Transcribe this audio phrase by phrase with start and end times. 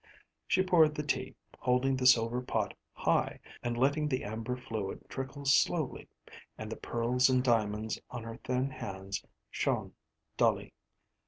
[0.47, 5.45] She poured the tea, holding the silver pot high and letting the amber fluid trickle
[5.45, 6.07] slowly,
[6.57, 9.93] and the pearls and diamonds on her thin hands shone
[10.37, 10.73] dully.